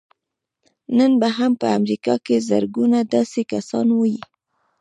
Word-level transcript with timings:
نن 0.97 1.11
به 1.21 1.29
هم 1.37 1.51
په 1.61 1.67
امريکا 1.77 2.15
کې 2.25 2.45
زرګونه 2.49 2.99
داسې 3.13 3.41
کسان 3.51 3.87
وي. 3.99 4.17